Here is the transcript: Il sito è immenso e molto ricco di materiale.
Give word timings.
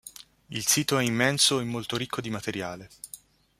Il 0.47 0.65
sito 0.65 0.97
è 0.97 1.03
immenso 1.03 1.59
e 1.59 1.63
molto 1.63 1.95
ricco 1.95 2.21
di 2.21 2.31
materiale. 2.31 2.89